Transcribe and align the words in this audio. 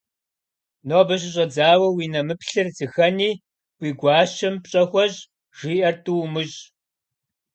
-Нобэ 0.87 1.15
щыщӀэдзауэ 1.21 1.87
уи 1.95 2.05
нэмыплъыр 2.13 2.67
зыхэни, 2.77 3.31
уи 3.81 3.89
гуащэм 3.99 4.55
пщӀэ 4.63 4.83
хуэщӀ, 4.89 5.27
жиӀэр 5.57 5.95
тӀу 6.03 6.15
умыщӀ. 6.25 6.59